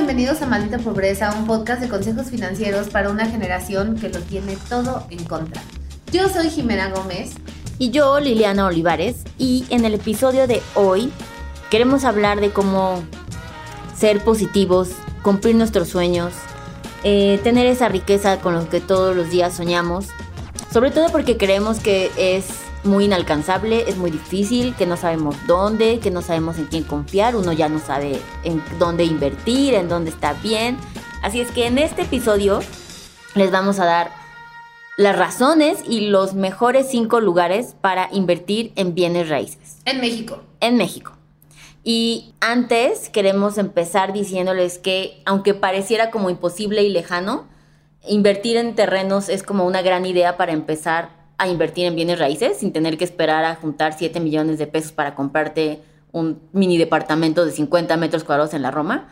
bienvenidos 0.00 0.40
a 0.40 0.46
Maldita 0.46 0.78
Pobreza, 0.78 1.34
un 1.38 1.46
podcast 1.46 1.82
de 1.82 1.90
consejos 1.90 2.28
financieros 2.28 2.88
para 2.88 3.10
una 3.10 3.26
generación 3.26 3.96
que 3.96 4.08
lo 4.08 4.20
tiene 4.20 4.56
todo 4.70 5.06
en 5.10 5.22
contra. 5.24 5.60
Yo 6.10 6.26
soy 6.30 6.48
Jimena 6.48 6.88
Gómez. 6.88 7.34
Y 7.78 7.90
yo, 7.90 8.18
Liliana 8.18 8.64
Olivares, 8.64 9.16
y 9.36 9.66
en 9.68 9.84
el 9.84 9.92
episodio 9.92 10.46
de 10.46 10.62
hoy 10.74 11.12
queremos 11.68 12.06
hablar 12.06 12.40
de 12.40 12.48
cómo 12.48 13.02
ser 13.94 14.24
positivos, 14.24 14.88
cumplir 15.22 15.54
nuestros 15.56 15.88
sueños, 15.88 16.32
eh, 17.04 17.38
tener 17.44 17.66
esa 17.66 17.90
riqueza 17.90 18.38
con 18.40 18.54
lo 18.54 18.70
que 18.70 18.80
todos 18.80 19.14
los 19.14 19.28
días 19.28 19.54
soñamos, 19.54 20.06
sobre 20.72 20.92
todo 20.92 21.10
porque 21.12 21.36
creemos 21.36 21.78
que 21.78 22.10
es 22.16 22.46
muy 22.84 23.04
inalcanzable, 23.04 23.88
es 23.88 23.96
muy 23.96 24.10
difícil, 24.10 24.74
que 24.74 24.86
no 24.86 24.96
sabemos 24.96 25.36
dónde, 25.46 25.98
que 25.98 26.10
no 26.10 26.22
sabemos 26.22 26.58
en 26.58 26.66
quién 26.66 26.84
confiar, 26.84 27.36
uno 27.36 27.52
ya 27.52 27.68
no 27.68 27.78
sabe 27.78 28.20
en 28.44 28.62
dónde 28.78 29.04
invertir, 29.04 29.74
en 29.74 29.88
dónde 29.88 30.10
está 30.10 30.32
bien. 30.34 30.78
Así 31.22 31.40
es 31.40 31.50
que 31.50 31.66
en 31.66 31.78
este 31.78 32.02
episodio 32.02 32.60
les 33.34 33.50
vamos 33.50 33.78
a 33.78 33.84
dar 33.84 34.10
las 34.96 35.16
razones 35.16 35.78
y 35.86 36.08
los 36.08 36.34
mejores 36.34 36.88
cinco 36.90 37.20
lugares 37.20 37.74
para 37.80 38.08
invertir 38.12 38.72
en 38.76 38.94
bienes 38.94 39.28
raíces. 39.28 39.78
En 39.84 40.00
México. 40.00 40.42
En 40.60 40.76
México. 40.76 41.12
Y 41.82 42.34
antes 42.40 43.08
queremos 43.08 43.56
empezar 43.56 44.12
diciéndoles 44.12 44.78
que 44.78 45.22
aunque 45.24 45.54
pareciera 45.54 46.10
como 46.10 46.28
imposible 46.28 46.82
y 46.82 46.90
lejano, 46.90 47.46
invertir 48.06 48.56
en 48.56 48.74
terrenos 48.74 49.28
es 49.28 49.42
como 49.42 49.66
una 49.66 49.82
gran 49.82 50.04
idea 50.04 50.36
para 50.36 50.52
empezar 50.52 51.19
a 51.40 51.48
invertir 51.48 51.86
en 51.86 51.96
bienes 51.96 52.18
raíces 52.18 52.58
sin 52.58 52.70
tener 52.70 52.98
que 52.98 53.04
esperar 53.04 53.46
a 53.46 53.56
juntar 53.56 53.94
7 53.94 54.20
millones 54.20 54.58
de 54.58 54.66
pesos 54.66 54.92
para 54.92 55.14
comprarte 55.14 55.80
un 56.12 56.38
mini 56.52 56.76
departamento 56.76 57.46
de 57.46 57.50
50 57.50 57.96
metros 57.96 58.24
cuadrados 58.24 58.52
en 58.52 58.60
la 58.60 58.70
Roma. 58.70 59.08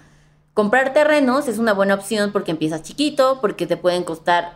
Comprar 0.52 0.92
terrenos 0.92 1.48
es 1.48 1.56
una 1.58 1.72
buena 1.72 1.94
opción 1.94 2.30
porque 2.30 2.50
empiezas 2.50 2.82
chiquito, 2.82 3.38
porque 3.40 3.66
te 3.66 3.78
pueden 3.78 4.04
costar, 4.04 4.52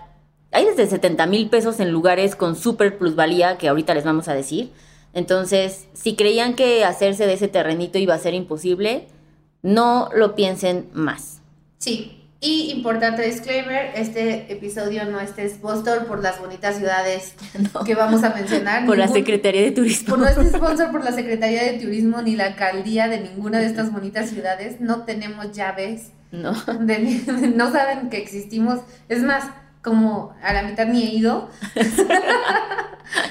hay 0.51 0.67
desde 0.67 0.87
70 0.87 1.27
mil 1.27 1.49
pesos 1.49 1.81
en 1.81 1.91
lugares 1.91 2.37
con 2.37 2.57
super 2.57 2.99
plusvalía 2.99 3.57
que 3.57 3.69
ahorita 3.69 3.95
les 3.95 4.05
vamos 4.05 4.29
a 4.29 4.35
decir. 4.35 4.71
Entonces, 5.15 5.89
si 5.95 6.15
creían 6.15 6.55
que 6.55 6.85
hacerse 6.85 7.27
de 7.27 7.33
ese 7.33 7.49
terrenito 7.49 7.99
iba 7.99 8.15
a 8.15 8.19
ser 8.19 8.35
imposible, 8.35 9.07
no 9.63 10.11
lo 10.15 10.35
piensen 10.35 10.91
más. 10.93 11.41
Sí, 11.79 12.22
y 12.45 12.73
importante 12.73 13.23
disclaimer, 13.23 13.93
este 13.95 14.53
episodio 14.53 15.05
no 15.05 15.21
es 15.21 15.31
sponsor 15.55 16.07
por 16.07 16.21
las 16.21 16.41
bonitas 16.41 16.77
ciudades 16.77 17.35
que 17.87 17.95
vamos 17.95 18.25
a 18.25 18.31
mencionar. 18.31 18.85
por 18.85 18.99
la 18.99 19.07
Secretaría 19.07 19.63
de 19.63 19.71
Turismo. 19.71 20.17
no 20.17 20.27
es 20.27 20.35
sponsor 20.53 20.91
por 20.91 21.05
la 21.05 21.13
Secretaría 21.13 21.63
de 21.63 21.79
Turismo 21.79 22.21
ni 22.21 22.35
la 22.35 22.47
alcaldía 22.47 23.07
de 23.07 23.21
ninguna 23.21 23.61
de 23.61 23.67
estas 23.67 23.93
bonitas 23.93 24.29
ciudades. 24.29 24.81
No 24.81 25.05
tenemos 25.05 25.53
llaves. 25.53 26.11
No. 26.33 26.53
no 27.55 27.71
saben 27.71 28.11
que 28.11 28.17
existimos. 28.17 28.81
Es 29.09 29.23
más, 29.23 29.45
como 29.81 30.35
a 30.43 30.53
la 30.53 30.65
mitad 30.65 30.87
ni 30.87 31.05
he 31.05 31.15
ido. 31.15 31.49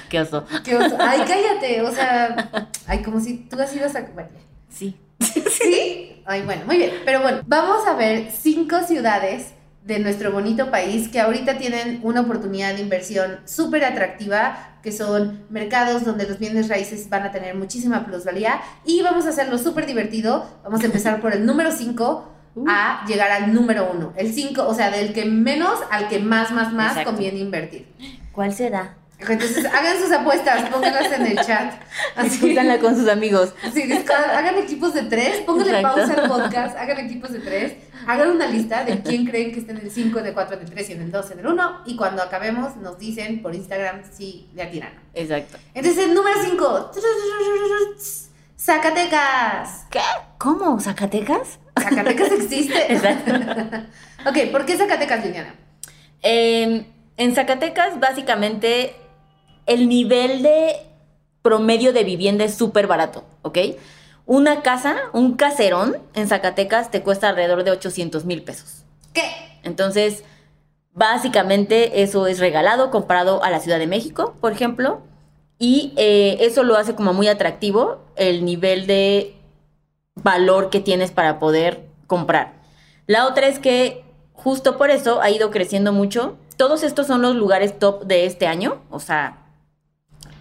Qué 0.07 0.21
oso. 0.21 0.45
Qué 0.63 0.77
oso. 0.77 0.95
Ay, 0.99 1.19
cállate. 1.27 1.81
O 1.81 1.91
sea, 1.91 2.69
ay, 2.87 3.01
como 3.01 3.19
si 3.19 3.39
tú 3.39 3.59
has 3.59 3.75
ido 3.75 3.87
a... 3.87 4.01
Bueno, 4.13 4.29
sí. 4.69 4.97
¿Sí? 5.51 6.21
Ay, 6.25 6.41
bueno, 6.43 6.65
muy 6.65 6.77
bien. 6.77 6.91
Pero 7.05 7.21
bueno, 7.21 7.41
vamos 7.45 7.85
a 7.87 7.95
ver 7.95 8.31
cinco 8.31 8.81
ciudades 8.83 9.53
de 9.83 9.99
nuestro 9.99 10.31
bonito 10.31 10.69
país 10.69 11.07
que 11.07 11.19
ahorita 11.19 11.57
tienen 11.57 11.99
una 12.03 12.21
oportunidad 12.21 12.75
de 12.75 12.81
inversión 12.81 13.39
súper 13.45 13.83
atractiva, 13.83 14.77
que 14.83 14.91
son 14.91 15.43
mercados 15.49 16.05
donde 16.05 16.27
los 16.27 16.37
bienes 16.37 16.69
raíces 16.69 17.09
van 17.09 17.23
a 17.23 17.31
tener 17.31 17.55
muchísima 17.55 18.05
plusvalía 18.05 18.61
y 18.85 19.01
vamos 19.01 19.25
a 19.25 19.29
hacerlo 19.29 19.57
súper 19.57 19.87
divertido. 19.87 20.45
Vamos 20.63 20.81
a 20.81 20.85
empezar 20.85 21.19
por 21.19 21.33
el 21.33 21.45
número 21.45 21.71
5 21.71 22.31
uh. 22.55 22.65
a 22.67 23.05
llegar 23.07 23.31
al 23.31 23.53
número 23.53 23.89
1. 23.91 24.13
El 24.17 24.33
5, 24.33 24.67
o 24.67 24.73
sea, 24.73 24.91
del 24.91 25.13
que 25.13 25.25
menos 25.25 25.79
al 25.89 26.07
que 26.07 26.19
más, 26.19 26.51
más, 26.51 26.71
más 26.73 27.03
conviene 27.03 27.39
invertir. 27.39 27.87
¿Cuál 28.31 28.53
será? 28.53 29.00
Entonces, 29.29 29.65
hagan 29.65 29.97
sus 29.99 30.11
apuestas, 30.11 30.69
pónganlas 30.69 31.11
en 31.11 31.25
el 31.27 31.37
chat. 31.39 31.73
Discútanla 32.21 32.79
con 32.79 32.95
sus 32.95 33.07
amigos. 33.07 33.53
Sí, 33.73 33.83
hagan 33.83 34.57
equipos 34.57 34.93
de 34.93 35.03
tres, 35.03 35.41
pónganle 35.41 35.81
pausa 35.81 36.13
al 36.13 36.27
podcast, 36.27 36.75
hagan 36.77 36.99
equipos 36.99 37.31
de 37.31 37.39
tres, 37.39 37.73
hagan 38.07 38.31
una 38.31 38.47
lista 38.47 38.83
de 38.83 39.01
quién 39.01 39.25
creen 39.25 39.51
que 39.51 39.59
está 39.59 39.71
en 39.73 39.79
el 39.79 39.91
5, 39.91 40.19
en 40.19 40.25
el 40.25 40.33
4, 40.33 40.55
en 40.55 40.61
el 40.63 40.71
3 40.71 40.89
y 40.89 40.93
en 40.93 41.01
el 41.01 41.11
2, 41.11 41.31
en 41.31 41.39
el 41.39 41.47
1. 41.47 41.81
Y 41.85 41.95
cuando 41.95 42.23
acabemos, 42.23 42.75
nos 42.77 42.97
dicen 42.97 43.41
por 43.41 43.53
Instagram 43.53 44.01
si 44.11 44.49
le 44.53 44.63
atiran. 44.63 44.93
Exacto. 45.13 45.57
Entonces, 45.73 46.05
el 46.05 46.13
número 46.13 46.37
5. 46.43 46.91
Zacatecas. 48.57 49.85
¿Qué? 49.89 49.99
¿Cómo? 50.37 50.79
¿Zacatecas? 50.79 51.59
Zacatecas 51.79 52.31
existe. 52.31 52.93
Exacto. 52.93 53.33
ok, 54.27 54.51
¿por 54.51 54.65
qué 54.65 54.77
Zacatecas, 54.77 55.25
Liliana? 55.25 55.55
Eh, 56.21 56.85
en 57.17 57.35
Zacatecas, 57.35 57.99
básicamente, 57.99 58.95
el 59.65 59.87
nivel 59.89 60.43
de 60.43 60.75
promedio 61.41 61.93
de 61.93 62.03
vivienda 62.03 62.43
es 62.43 62.55
súper 62.55 62.87
barato, 62.87 63.23
¿ok? 63.41 63.57
Una 64.25 64.61
casa, 64.61 64.97
un 65.13 65.33
caserón 65.33 65.97
en 66.13 66.27
Zacatecas 66.27 66.91
te 66.91 67.01
cuesta 67.01 67.29
alrededor 67.29 67.63
de 67.63 67.71
800 67.71 68.25
mil 68.25 68.43
pesos. 68.43 68.83
¿Qué? 69.13 69.23
Entonces, 69.63 70.23
básicamente 70.93 72.03
eso 72.03 72.27
es 72.27 72.39
regalado 72.39 72.91
comparado 72.91 73.43
a 73.43 73.49
la 73.49 73.59
Ciudad 73.59 73.79
de 73.79 73.87
México, 73.87 74.35
por 74.39 74.51
ejemplo, 74.51 75.01
y 75.57 75.93
eh, 75.95 76.37
eso 76.41 76.63
lo 76.63 76.75
hace 76.75 76.95
como 76.95 77.13
muy 77.13 77.27
atractivo 77.27 77.99
el 78.15 78.45
nivel 78.45 78.87
de 78.87 79.35
valor 80.15 80.69
que 80.69 80.79
tienes 80.79 81.11
para 81.11 81.39
poder 81.39 81.87
comprar. 82.07 82.53
La 83.07 83.27
otra 83.27 83.47
es 83.47 83.59
que 83.59 84.03
justo 84.33 84.77
por 84.77 84.89
eso 84.89 85.21
ha 85.21 85.29
ido 85.29 85.51
creciendo 85.51 85.91
mucho. 85.91 86.37
Todos 86.57 86.83
estos 86.83 87.07
son 87.07 87.21
los 87.21 87.35
lugares 87.35 87.77
top 87.77 88.05
de 88.05 88.25
este 88.25 88.47
año, 88.47 88.81
o 88.89 88.99
sea, 88.99 89.40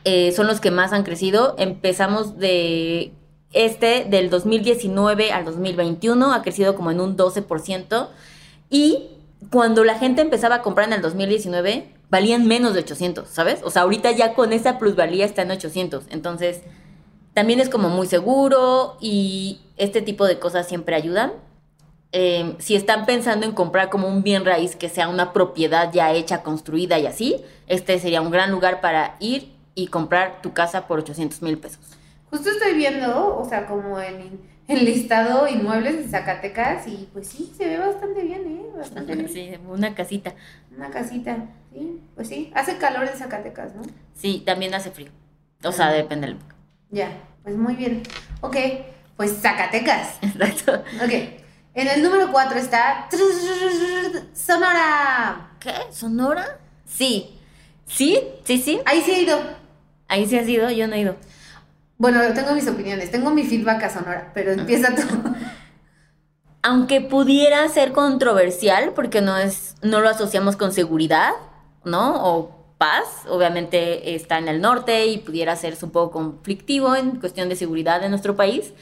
eh, 0.05 0.33
son 0.33 0.47
los 0.47 0.61
que 0.61 0.71
más 0.71 0.93
han 0.93 1.03
crecido. 1.03 1.55
Empezamos 1.59 2.39
de 2.39 3.13
este, 3.53 4.05
del 4.05 4.31
2019 4.31 5.33
al 5.33 5.45
2021, 5.45 6.33
ha 6.33 6.43
crecido 6.43 6.75
como 6.75 6.91
en 6.91 7.01
un 7.01 7.17
12%. 7.17 8.09
Y 8.71 9.09
cuando 9.51 9.85
la 9.85 9.99
gente 9.99 10.23
empezaba 10.23 10.57
a 10.57 10.63
comprar 10.63 10.89
en 10.89 10.95
el 10.95 11.03
2019, 11.03 11.93
valían 12.11 12.47
menos 12.47 12.75
de 12.75 12.81
800, 12.81 13.29
¿sabes? 13.29 13.61
O 13.65 13.71
sea, 13.71 13.83
ahorita 13.83 14.11
ya 14.13 14.35
con 14.35 14.53
esa 14.53 14.79
plusvalía 14.79 15.25
está 15.25 15.43
en 15.43 15.51
800. 15.51 16.05
Entonces, 16.11 16.61
también 17.35 17.61
es 17.61 17.69
como 17.69 17.89
muy 17.89 18.07
seguro 18.07 18.97
y 19.01 19.61
este 19.77 20.03
tipo 20.03 20.27
de 20.27 20.39
cosas 20.39 20.69
siempre 20.69 20.95
ayudan. 20.97 21.33
Em, 22.13 22.57
si 22.59 22.75
están 22.75 23.07
pensando 23.07 23.47
en 23.47 23.53
comprar 23.53 23.89
como 23.89 24.09
un 24.09 24.25
bien 24.25 24.45
raíz 24.45 24.75
que 24.75 24.89
sea 24.89 25.09
una 25.09 25.33
propiedad 25.33 25.93
ya 25.93 26.13
hecha, 26.13 26.43
construida 26.43 26.99
y 26.99 27.07
así, 27.07 27.37
este 27.69 27.99
sería 28.01 28.21
un 28.21 28.33
gran 28.33 28.51
lugar 28.51 28.81
para 28.81 29.17
ir 29.21 29.60
y 29.75 29.89
comprar 29.89 30.43
tu 30.43 30.53
casa 30.53 30.87
por 30.87 30.99
800 31.01 31.43
mil 31.43 31.59
pesos. 31.59 31.81
Justo 32.31 32.51
estoy 32.51 32.75
viendo, 32.75 33.37
o 33.37 33.49
sea, 33.49 33.67
como 33.67 34.01
en 34.01 34.41
el 34.69 34.85
listado 34.85 35.49
inmuebles 35.49 35.97
de 35.97 36.09
Zacatecas 36.09 36.87
y 36.87 37.09
pues 37.13 37.27
sí, 37.27 37.53
se 37.57 37.67
ve 37.67 37.79
bastante 37.79 38.23
bien, 38.23 38.43
¿eh? 38.47 38.67
Bastante 38.77 39.15
bien. 39.15 39.29
Sí, 39.29 39.51
una 39.69 39.95
casita. 39.95 40.35
Una 40.77 40.91
casita, 40.91 41.37
sí, 41.73 42.01
pues 42.15 42.29
sí. 42.29 42.53
Hace 42.55 42.77
calor 42.79 43.09
en 43.09 43.19
Zacatecas, 43.19 43.75
¿no? 43.75 43.83
Sí, 44.15 44.43
también 44.47 44.73
hace 44.75 44.91
frío. 44.91 45.11
O 45.65 45.73
sea, 45.73 45.91
depende 45.91 46.29
del 46.29 46.37
Ya, 46.91 47.11
pues 47.43 47.57
muy 47.57 47.75
bien. 47.75 48.03
Ok, 48.43 48.57
pues 49.17 49.41
Zacatecas. 49.41 50.19
Exacto. 50.23 50.85
Ok. 51.05 51.41
En 51.75 51.87
el 51.89 52.03
número 52.03 52.31
4 52.33 52.59
está 52.59 53.09
Sonora. 54.35 55.51
¿Qué? 55.61 55.73
¿Sonora? 55.91 56.59
Sí. 56.87 57.39
Sí, 57.87 58.21
sí, 58.45 58.59
sí. 58.59 58.81
Ahí 58.85 59.03
sí 59.03 59.11
he 59.13 59.23
ido. 59.23 59.39
Ahí 60.11 60.27
sí 60.27 60.37
has 60.37 60.49
ido, 60.49 60.69
yo 60.73 60.89
no 60.89 60.95
he 60.95 61.01
ido. 61.01 61.15
Bueno, 61.97 62.21
tengo 62.35 62.53
mis 62.53 62.67
opiniones, 62.67 63.13
tengo 63.13 63.31
mi 63.31 63.45
feedback 63.45 63.85
a 63.85 63.91
Sonora, 63.91 64.33
pero 64.35 64.51
empieza 64.51 64.93
tú. 64.93 65.03
Aunque 66.63 67.01
pudiera 67.01 67.67
ser 67.69 67.93
controversial, 67.93 68.93
porque 68.95 69.21
no 69.21 69.39
es, 69.39 69.77
no 69.83 70.01
lo 70.01 70.09
asociamos 70.09 70.57
con 70.57 70.73
seguridad, 70.73 71.31
¿no? 71.85 72.25
O 72.25 72.57
paz, 72.77 73.05
obviamente 73.29 74.17
está 74.17 74.39
en 74.39 74.49
el 74.49 74.61
norte 74.61 75.07
y 75.07 75.19
pudiera 75.19 75.55
ser 75.55 75.77
un 75.81 75.91
poco 75.91 76.11
conflictivo 76.11 76.97
en 76.97 77.21
cuestión 77.21 77.49
de 77.49 77.55
seguridad 77.55 78.03
en 78.03 78.11
nuestro 78.11 78.35
país. 78.35 78.73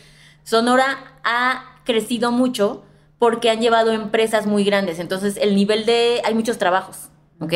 Sonora 0.45 1.19
ha 1.25 1.83
crecido 1.85 2.33
mucho 2.33 2.85
porque 3.19 3.51
han 3.51 3.61
llevado 3.61 3.93
empresas 3.93 4.47
muy 4.47 4.65
grandes, 4.65 4.99
entonces 4.99 5.37
el 5.37 5.55
nivel 5.55 5.85
de, 5.85 6.23
hay 6.25 6.33
muchos 6.33 6.57
trabajos, 6.57 7.11
¿ok? 7.39 7.53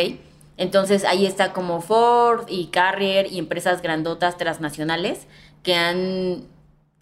Entonces 0.63 1.05
ahí 1.05 1.27
está 1.27 1.53
como 1.53 1.81
Ford 1.81 2.45
y 2.47 2.67
Carrier 2.67 3.27
y 3.27 3.41
empresas 3.41 3.83
grandotas 3.83 4.37
transnacionales 4.37 5.27
que 5.65 5.75
han 5.75 6.45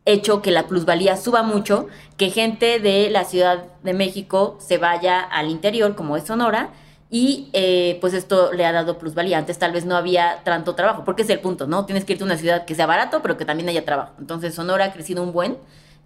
hecho 0.07 0.41
que 0.41 0.51
la 0.51 0.67
plusvalía 0.67 1.19
suba 1.19 1.43
mucho, 1.43 1.87
que 2.17 2.31
gente 2.31 2.81
de 2.81 3.11
la 3.11 3.25
Ciudad 3.25 3.65
de 3.83 3.93
México 3.93 4.57
se 4.61 4.79
vaya 4.79 5.21
al 5.21 5.51
interior, 5.51 5.95
como 5.95 6.17
es 6.17 6.25
Sonora, 6.25 6.71
y 7.11 7.51
eh, 7.53 7.99
pues 8.01 8.15
esto 8.15 8.51
le 8.55 8.65
ha 8.65 8.73
dado 8.73 8.97
plusvalía. 8.97 9.37
Antes 9.37 9.59
tal 9.59 9.73
vez 9.73 9.85
no 9.85 9.95
había 9.95 10.43
tanto 10.43 10.75
trabajo, 10.75 11.05
porque 11.05 11.21
es 11.21 11.29
el 11.29 11.41
punto, 11.41 11.67
¿no? 11.67 11.85
Tienes 11.85 12.06
que 12.06 12.15
irte 12.15 12.25
a 12.25 12.29
una 12.29 12.39
ciudad 12.39 12.65
que 12.65 12.75
sea 12.75 12.87
barato, 12.87 13.21
pero 13.21 13.37
que 13.37 13.45
también 13.45 13.69
haya 13.69 13.85
trabajo. 13.85 14.15
Entonces 14.19 14.55
Sonora 14.55 14.87
ha 14.87 14.93
crecido 14.95 15.23
un 15.23 15.35
buen 15.35 15.59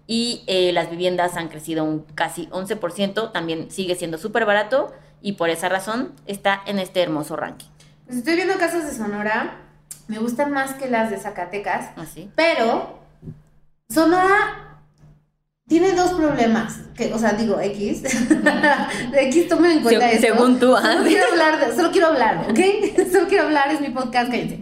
y 0.07 0.43
eh, 0.47 0.73
las 0.73 0.89
viviendas 0.91 1.37
han 1.37 1.47
crecido 1.47 1.85
un 1.85 2.01
casi 2.15 2.47
11%, 2.47 3.31
también 3.31 3.71
sigue 3.71 3.95
siendo 3.95 4.17
súper 4.17 4.45
barato 4.45 4.91
y 5.21 5.33
por 5.33 5.49
esa 5.49 5.69
razón 5.69 6.13
está 6.27 6.61
en 6.65 6.79
este 6.79 7.01
hermoso 7.01 7.35
ranking. 7.35 7.67
Pues 8.05 8.19
estoy 8.19 8.35
viendo 8.35 8.55
casas 8.57 8.85
de 8.85 8.93
Sonora, 8.95 9.57
me 10.07 10.19
gustan 10.19 10.51
más 10.51 10.73
que 10.75 10.89
las 10.89 11.09
de 11.09 11.17
Zacatecas, 11.17 11.89
Así. 11.97 12.29
pero 12.35 12.99
Sonora 13.89 14.79
tiene 15.67 15.93
dos 15.93 16.13
problemas, 16.13 16.79
que, 16.95 17.11
o 17.13 17.17
sea, 17.17 17.33
digo 17.33 17.59
X, 17.59 18.03
X 19.13 19.47
tomen 19.47 19.71
en 19.71 19.83
cuenta 19.83 20.09
Se- 20.09 20.15
esto. 20.17 20.27
según 20.27 20.59
tú, 20.59 20.75
ajá. 20.75 20.93
Solo 20.93 21.05
quiero 21.07 21.27
hablar, 21.31 21.59
de- 21.69 21.75
solo 21.75 21.91
quiero 21.91 22.07
hablar, 22.07 22.47
¿ok? 22.49 22.59
solo 23.11 23.27
quiero 23.27 23.43
hablar, 23.45 23.71
es 23.71 23.81
mi 23.81 23.89
podcast, 23.89 24.29
cállense. 24.29 24.59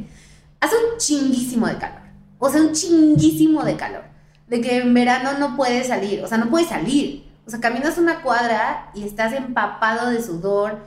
Hace 0.61 0.75
un 0.77 0.97
chinguísimo 0.97 1.67
de 1.67 1.77
calor, 1.77 2.01
o 2.39 2.50
sea, 2.50 2.61
un 2.61 2.71
chinguísimo 2.71 3.63
de 3.63 3.75
calor, 3.75 4.03
de 4.47 4.61
que 4.61 4.77
en 4.77 4.94
verano 4.94 5.31
no 5.39 5.57
puedes 5.57 5.88
salir, 5.88 6.23
o 6.23 6.27
sea, 6.27 6.38
no 6.38 6.50
puedes 6.50 6.69
salir, 6.69 7.25
o 7.45 7.50
sea, 7.50 7.60
caminas 7.60 7.98
una 7.98 8.22
cuadra 8.22 8.92
y 8.94 9.04
estás 9.04 9.34
empapado 9.34 10.10
de 10.10 10.22
sudor, 10.22 10.78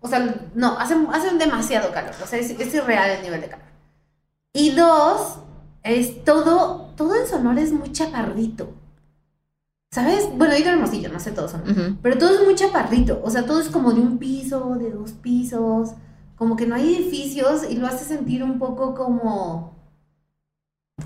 o 0.00 0.08
sea, 0.08 0.34
no, 0.54 0.78
hace, 0.78 0.94
hace 1.12 1.34
demasiado 1.36 1.92
calor, 1.92 2.14
o 2.22 2.26
sea, 2.26 2.38
es, 2.38 2.50
es 2.50 2.74
irreal 2.74 3.10
el 3.10 3.22
nivel 3.22 3.40
de 3.40 3.48
calor. 3.48 3.66
Y 4.52 4.70
dos, 4.70 5.38
es 5.82 6.24
todo, 6.24 6.92
todo 6.96 7.16
en 7.16 7.26
Sonora 7.26 7.60
es 7.60 7.72
muy 7.72 7.90
chaparrito. 7.92 8.68
¿Sabes? 9.90 10.28
Bueno, 10.36 10.54
a 10.54 10.58
Hermosillo, 10.58 11.08
no 11.08 11.20
sé 11.20 11.30
todo 11.30 11.48
Sonora. 11.48 11.94
Pero 12.02 12.18
todo 12.18 12.34
es 12.34 12.44
muy 12.44 12.56
chaparrito, 12.56 13.20
o 13.24 13.30
sea, 13.30 13.46
todo 13.46 13.60
es 13.60 13.68
como 13.68 13.92
de 13.92 14.00
un 14.00 14.18
piso, 14.18 14.74
de 14.74 14.90
dos 14.90 15.12
pisos, 15.12 15.90
como 16.36 16.56
que 16.56 16.66
no 16.66 16.74
hay 16.74 16.96
edificios 16.96 17.62
y 17.70 17.76
lo 17.76 17.86
hace 17.86 18.04
sentir 18.04 18.42
un 18.42 18.58
poco 18.58 18.94
como, 18.94 19.76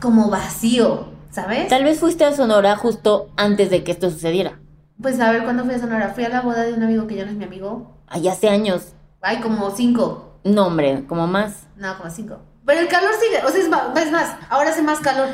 como 0.01 0.31
vacío, 0.31 1.09
¿sabes? 1.31 1.69
Tal 1.69 1.85
vez 1.85 2.01
fuiste 2.01 2.25
a 2.25 2.35
Sonora 2.35 2.77
justo 2.77 3.29
antes 3.37 3.69
de 3.71 3.85
que 3.85 3.93
esto 3.93 4.11
sucediera. 4.11 4.59
Pues 5.01 5.21
a 5.21 5.31
ver, 5.31 5.45
¿cuándo 5.45 5.65
fui 5.65 5.75
a 5.75 5.79
Sonora? 5.79 6.09
Fui 6.15 6.25
a 6.25 6.29
la 6.29 6.41
boda 6.41 6.63
de 6.63 6.73
un 6.75 6.83
amigo 6.83 7.07
que 7.07 7.15
ya 7.15 7.25
no 7.25 7.31
es 7.31 7.37
mi 7.37 7.45
amigo. 7.45 7.95
Allá 8.09 8.33
hace 8.33 8.49
años. 8.49 8.95
Ay, 9.21 9.39
como 9.41 9.71
cinco. 9.71 10.33
No, 10.45 10.67
hombre, 10.67 11.05
como 11.07 11.27
más. 11.27 11.65
No, 11.77 11.97
como 11.99 12.11
cinco. 12.11 12.39
Pero 12.67 12.81
el 12.81 12.89
calor 12.89 13.11
sigue, 13.21 13.45
o 13.45 13.49
sea, 13.51 13.61
es 13.61 13.69
ma- 13.69 13.93
es 13.97 14.11
más, 14.11 14.37
ahora 14.51 14.71
hace 14.71 14.83
más 14.83 15.01
calor. 15.01 15.29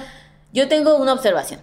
Yo 0.52 0.68
tengo 0.68 0.96
una 0.96 1.12
observación. 1.12 1.60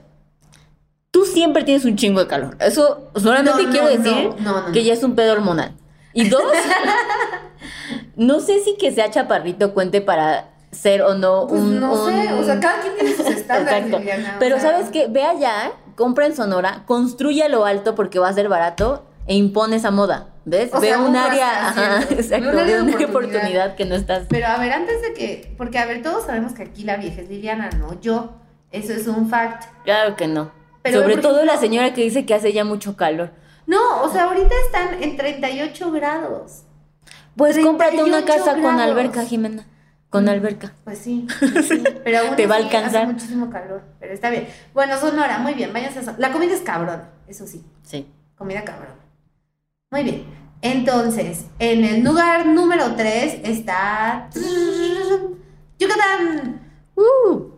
Tú 1.11 1.25
siempre 1.25 1.63
tienes 1.63 1.85
un 1.85 1.95
chingo 1.95 2.19
de 2.21 2.27
calor. 2.27 2.57
Eso 2.59 3.09
solamente 3.15 3.63
No, 3.63 3.69
quiero 3.71 3.87
decir 3.87 4.29
no, 4.39 4.71
que 4.71 4.83
ya 4.83 4.93
es 4.93 5.03
un 5.03 5.15
pedo 5.15 5.33
hormonal. 5.33 5.73
Y 6.13 6.27
dos, 6.29 6.41
no 8.15 8.39
sé 8.39 8.59
si 8.63 8.75
que 8.77 8.91
sea 8.91 9.09
chaparrito 9.11 9.73
cuente 9.73 10.01
para 10.01 10.49
ser 10.71 11.01
o 11.01 11.13
no 11.15 11.47
Pues 11.47 11.61
un. 11.61 11.79
no 11.79 12.05
sé, 12.05 12.33
o 12.33 12.43
sea, 12.43 12.59
cada 12.59 12.81
quien 12.81 12.95
tiene 12.95 13.13
sus 13.15 13.25
estándares, 13.27 13.73
Exacto. 13.85 13.99
Liliana, 13.99 14.35
o 14.37 14.39
Pero 14.39 14.59
sea. 14.59 14.71
sabes 14.71 14.89
qué, 14.89 15.07
ve 15.07 15.23
allá, 15.23 15.71
compra 15.95 16.25
en 16.25 16.35
Sonora, 16.35 16.83
construye 16.85 17.43
a 17.43 17.49
lo 17.49 17.65
alto 17.65 17.95
porque 17.95 18.19
va 18.19 18.29
a 18.29 18.33
ser 18.33 18.49
barato 18.49 19.05
e 19.27 19.35
impone 19.35 19.75
esa 19.77 19.91
moda. 19.91 20.27
¿Ves? 20.43 20.71
O 20.73 20.79
ve 20.81 20.87
sea, 20.87 20.99
un 20.99 21.15
área, 21.15 21.67
ajá, 21.69 22.01
exacto, 22.09 22.49
Un 22.49 22.57
área 22.57 22.63
ve 22.65 22.71
de 22.73 22.81
una 22.81 22.91
oportunidad. 22.93 23.09
oportunidad 23.09 23.75
que 23.75 23.85
no 23.85 23.95
estás. 23.95 24.25
Pero 24.29 24.47
a 24.47 24.57
ver, 24.57 24.71
antes 24.73 25.01
de 25.03 25.13
que, 25.13 25.53
porque 25.57 25.77
a 25.77 25.85
ver, 25.85 26.01
todos 26.01 26.25
sabemos 26.25 26.53
que 26.53 26.63
aquí 26.63 26.83
la 26.83 26.97
vieja 26.97 27.21
es 27.21 27.29
Liliana, 27.29 27.69
no 27.77 27.99
yo. 28.01 28.31
Eso 28.71 28.93
es 28.93 29.05
un 29.07 29.29
fact. 29.29 29.65
Claro 29.83 30.15
que 30.15 30.27
no. 30.27 30.51
Pero, 30.81 31.01
Sobre 31.01 31.17
todo 31.17 31.37
ejemplo- 31.37 31.53
la 31.53 31.59
señora 31.59 31.93
que 31.93 32.01
dice 32.01 32.25
que 32.25 32.33
hace 32.33 32.53
ya 32.53 32.63
mucho 32.63 32.95
calor. 32.95 33.31
No, 33.67 34.01
o 34.01 34.09
sea, 34.09 34.23
ahorita 34.23 34.55
están 34.65 35.03
en 35.03 35.15
38 35.17 35.91
grados. 35.91 36.63
Pues 37.35 37.57
cómprate 37.59 38.03
una 38.03 38.23
38 38.23 38.25
casa 38.45 38.61
con 38.61 38.79
alberca, 38.79 39.23
Jimena. 39.23 39.65
Con 40.11 40.25
Mm. 40.25 40.29
alberca. 40.29 40.73
Pues 40.83 40.99
sí, 40.99 41.25
pues 41.39 41.67
sí, 41.67 41.83
pero 42.03 42.19
aún 42.19 42.35
Te 42.35 42.45
va 42.45 42.55
a 42.55 42.57
alcanzar. 42.59 43.03
Hace 43.05 43.13
muchísimo 43.13 43.49
calor, 43.49 43.81
pero 43.99 44.13
está 44.13 44.29
bien. 44.29 44.47
Bueno, 44.75 44.95
Sonora, 44.99 45.39
muy 45.39 45.55
bien, 45.55 45.73
váyanse 45.73 45.99
a 45.99 46.03
Son- 46.03 46.15
La 46.19 46.31
comida 46.31 46.53
es 46.53 46.61
cabrón, 46.61 47.01
eso 47.27 47.47
sí, 47.47 47.63
Sí. 47.81 48.05
comida 48.37 48.63
cabrón. 48.63 48.93
Muy 49.89 50.03
bien. 50.03 50.25
Entonces, 50.61 51.45
en 51.57 51.83
el 51.83 52.03
lugar 52.03 52.45
número 52.45 52.93
3 52.95 53.39
está 53.43 54.29
Yucatán. 55.79 56.61
Uh. 56.95 57.49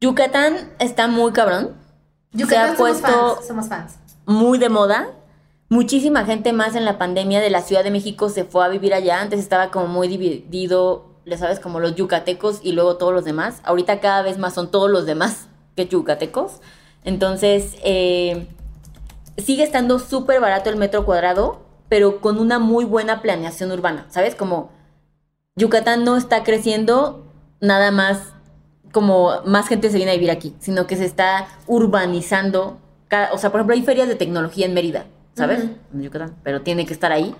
Yucatán 0.00 0.54
está 0.78 1.08
muy 1.08 1.32
cabrón. 1.32 1.74
Yucatán 2.32 2.48
Se 2.48 2.56
ha 2.72 2.76
somos 2.76 3.00
puesto- 3.00 3.34
fans, 3.36 3.46
somos 3.46 3.68
fans. 3.68 3.94
muy 4.26 4.58
de 4.58 4.68
moda. 4.68 5.08
Muchísima 5.70 6.24
gente 6.24 6.52
más 6.52 6.76
en 6.76 6.84
la 6.84 6.98
pandemia 6.98 7.40
de 7.40 7.48
la 7.50 7.62
Ciudad 7.62 7.82
de 7.84 7.90
México 7.90 8.28
se 8.28 8.44
fue 8.44 8.64
a 8.64 8.68
vivir 8.68 8.92
allá. 8.92 9.20
Antes 9.20 9.40
estaba 9.40 9.70
como 9.70 9.86
muy 9.86 10.08
dividido, 10.08 11.13
ya 11.26 11.38
sabes, 11.38 11.60
como 11.60 11.80
los 11.80 11.94
yucatecos 11.94 12.60
y 12.62 12.72
luego 12.72 12.96
todos 12.96 13.12
los 13.12 13.24
demás. 13.24 13.60
Ahorita 13.64 14.00
cada 14.00 14.22
vez 14.22 14.38
más 14.38 14.54
son 14.54 14.70
todos 14.70 14.90
los 14.90 15.06
demás 15.06 15.46
que 15.76 15.86
yucatecos. 15.86 16.60
Entonces, 17.04 17.76
eh, 17.84 18.46
sigue 19.38 19.62
estando 19.62 19.98
súper 19.98 20.40
barato 20.40 20.70
el 20.70 20.76
metro 20.76 21.04
cuadrado, 21.04 21.60
pero 21.88 22.20
con 22.20 22.38
una 22.38 22.58
muy 22.58 22.84
buena 22.84 23.22
planeación 23.22 23.70
urbana. 23.72 24.06
¿Sabes? 24.08 24.34
Como 24.34 24.70
Yucatán 25.56 26.04
no 26.04 26.16
está 26.16 26.42
creciendo 26.42 27.24
nada 27.60 27.90
más 27.90 28.20
como 28.92 29.42
más 29.44 29.66
gente 29.66 29.90
se 29.90 29.96
viene 29.96 30.12
a 30.12 30.14
vivir 30.14 30.30
aquí, 30.30 30.54
sino 30.60 30.86
que 30.86 30.96
se 30.96 31.04
está 31.04 31.48
urbanizando. 31.66 32.78
Cada- 33.08 33.32
o 33.32 33.38
sea, 33.38 33.50
por 33.50 33.60
ejemplo, 33.60 33.74
hay 33.74 33.82
ferias 33.82 34.06
de 34.08 34.14
tecnología 34.14 34.66
en 34.66 34.74
Mérida, 34.74 35.06
¿sabes? 35.34 35.64
En 35.92 36.02
Yucatán, 36.02 36.36
pero 36.44 36.62
tiene 36.62 36.86
que 36.86 36.92
estar 36.92 37.10
ahí. 37.10 37.34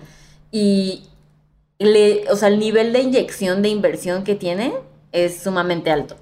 Y, 0.51 1.07
le, 1.79 2.29
o 2.31 2.35
sea, 2.35 2.47
el 2.47 2.59
nivel 2.59 2.93
de 2.93 3.01
inyección 3.01 3.61
de 3.61 3.69
inversión 3.69 4.23
que 4.23 4.35
tiene 4.35 4.73
es 5.11 5.41
sumamente 5.41 5.91
alto. 5.91 6.15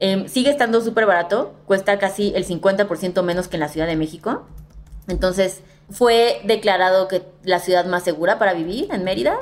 Em, 0.00 0.26
sigue 0.28 0.50
estando 0.50 0.80
súper 0.80 1.06
barato, 1.06 1.54
cuesta 1.66 1.98
casi 1.98 2.32
el 2.34 2.44
50% 2.44 3.22
menos 3.22 3.48
que 3.48 3.56
en 3.56 3.60
la 3.60 3.68
Ciudad 3.68 3.86
de 3.86 3.96
México. 3.96 4.46
Entonces, 5.08 5.62
fue 5.90 6.40
declarado 6.44 7.06
que 7.08 7.22
la 7.44 7.60
ciudad 7.60 7.84
más 7.86 8.02
segura 8.02 8.38
para 8.38 8.54
vivir 8.54 8.88
en 8.92 9.04
Mérida. 9.04 9.38